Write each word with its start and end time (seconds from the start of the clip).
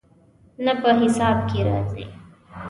نه، 0.65 0.73
په 0.81 0.89
حساب 0.99 1.37
کې 1.49 1.59
راځي 1.67 2.05